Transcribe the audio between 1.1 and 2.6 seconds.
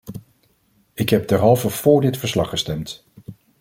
derhalve vóór dit verslag